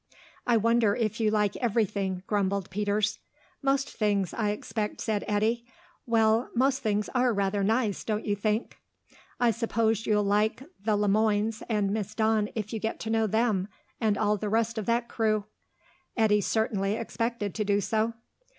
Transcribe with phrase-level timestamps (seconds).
[0.47, 3.19] "I wonder if you like everything," grumbled Peters.
[3.61, 5.63] "Most things, I expect," said Eddy.
[6.07, 8.77] "Well, most things are rather nice, don't you think?"
[9.39, 13.27] "I suppose you'll like the Le Moines and Miss Dawn if you get to know
[13.27, 13.67] them.
[13.99, 15.45] And all the rest of that crew."
[16.17, 18.15] Eddy certainly expected to do so.